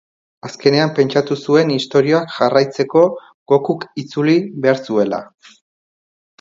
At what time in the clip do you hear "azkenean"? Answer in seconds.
0.47-0.93